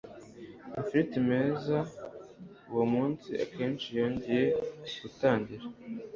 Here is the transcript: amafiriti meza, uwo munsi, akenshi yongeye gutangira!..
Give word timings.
amafiriti 0.69 1.17
meza, 1.29 1.77
uwo 2.71 2.85
munsi, 2.93 3.29
akenshi 3.43 3.87
yongeye 3.99 4.45
gutangira!.. 5.01 5.63